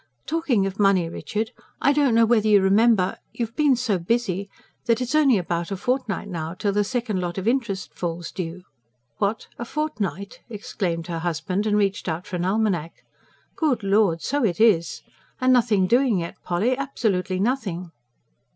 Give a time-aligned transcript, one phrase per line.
[0.25, 3.17] "Talking of money, Richard, I don't know whether you remember...
[3.33, 4.49] you've been so busy...
[4.85, 8.63] that it's only about a fortnight now till the second lot of interest falls due."
[9.19, 9.45] "What!
[9.59, 13.05] a fortnight?" exclaimed her husband, and reached out for an almanack.
[13.55, 15.03] "Good Lord, so it is!
[15.39, 16.75] And nothing doing yet, Polly...
[16.75, 17.91] absolutely nothing!"